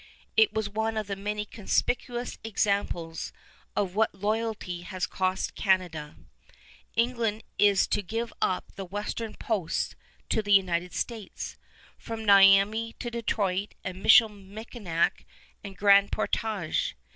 [0.35, 3.31] It is one of the many conspicuous examples
[3.75, 6.15] of what loyalty has cost Canada.
[6.95, 9.95] England is to give up the western posts
[10.29, 11.55] to the United States,
[11.99, 15.23] from Miami to Detroit and Michilimackinac
[15.63, 16.95] and Grand Portage.